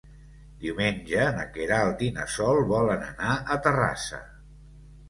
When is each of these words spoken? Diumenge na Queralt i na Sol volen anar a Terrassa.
Diumenge 0.63 1.27
na 1.35 1.45
Queralt 1.59 2.01
i 2.09 2.09
na 2.17 2.27
Sol 2.37 2.63
volen 2.73 3.07
anar 3.13 3.39
a 3.39 3.61
Terrassa. 3.69 4.27